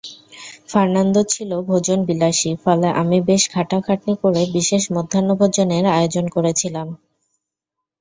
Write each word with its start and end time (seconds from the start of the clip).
Fernando 0.69 1.21
ছিল 1.33 1.51
ভোজনবিলাসী, 1.69 2.51
ফলে 2.63 2.87
আমি 3.01 3.17
বেশ 3.29 3.43
খাটাখাটনি 3.53 4.13
করে 4.23 4.41
বিশেষ 4.53 4.83
মধ্যাহ্নভোজনের 4.95 5.85
আয়োজন 5.95 6.25
করেছিলাম। 6.27 6.87